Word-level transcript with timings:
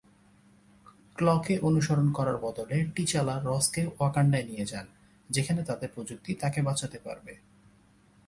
ক্ল-কে 1.15 1.55
অনুসরণ 1.59 2.07
করার 2.11 2.37
বদলে, 2.37 2.77
টি'চালা 2.95 3.35
রস-কে 3.43 3.81
ওয়াকান্ডায় 3.87 4.43
নিয়ে 4.43 4.65
যান, 4.65 4.87
যেখানে 5.29 5.63
তাদের 5.63 5.89
প্রযুক্তি 5.95 6.31
তাকে 6.33 6.61
বাঁচাতে 6.61 6.97
পারবে। 6.99 7.33